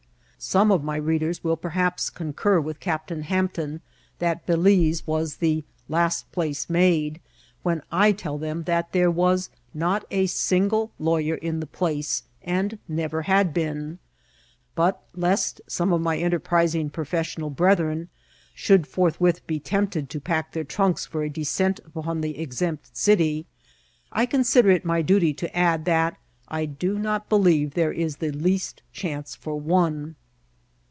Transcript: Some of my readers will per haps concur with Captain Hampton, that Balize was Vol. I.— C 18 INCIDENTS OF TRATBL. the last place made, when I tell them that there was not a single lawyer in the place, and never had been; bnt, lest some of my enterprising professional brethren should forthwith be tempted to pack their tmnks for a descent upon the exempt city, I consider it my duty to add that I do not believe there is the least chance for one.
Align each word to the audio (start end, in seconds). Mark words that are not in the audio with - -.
Some 0.43 0.71
of 0.71 0.83
my 0.83 0.95
readers 0.95 1.43
will 1.43 1.55
per 1.55 1.69
haps 1.69 2.09
concur 2.09 2.59
with 2.59 2.79
Captain 2.79 3.21
Hampton, 3.21 3.81
that 4.17 4.47
Balize 4.47 5.05
was 5.05 5.35
Vol. 5.35 5.45
I.— 5.47 5.53
C 5.53 5.55
18 5.55 5.61
INCIDENTS 5.61 5.83
OF 5.83 5.85
TRATBL. 5.85 5.87
the 5.93 6.03
last 6.03 6.31
place 6.31 6.69
made, 6.71 7.21
when 7.61 7.81
I 7.91 8.11
tell 8.11 8.37
them 8.39 8.63
that 8.63 8.91
there 8.91 9.11
was 9.11 9.51
not 9.75 10.03
a 10.09 10.25
single 10.25 10.91
lawyer 10.97 11.35
in 11.35 11.59
the 11.59 11.67
place, 11.67 12.23
and 12.41 12.79
never 12.87 13.21
had 13.21 13.53
been; 13.53 13.99
bnt, 14.75 14.95
lest 15.13 15.61
some 15.67 15.93
of 15.93 16.01
my 16.01 16.17
enterprising 16.17 16.89
professional 16.89 17.51
brethren 17.51 18.09
should 18.55 18.87
forthwith 18.87 19.45
be 19.45 19.59
tempted 19.59 20.09
to 20.09 20.19
pack 20.19 20.53
their 20.53 20.65
tmnks 20.65 21.07
for 21.07 21.21
a 21.21 21.29
descent 21.29 21.79
upon 21.85 22.21
the 22.21 22.39
exempt 22.39 22.97
city, 22.97 23.45
I 24.11 24.25
consider 24.25 24.71
it 24.71 24.85
my 24.85 25.03
duty 25.03 25.35
to 25.35 25.55
add 25.55 25.85
that 25.85 26.17
I 26.47 26.65
do 26.65 26.97
not 26.97 27.29
believe 27.29 27.75
there 27.75 27.93
is 27.93 28.15
the 28.17 28.31
least 28.31 28.81
chance 28.91 29.35
for 29.35 29.55
one. 29.59 30.15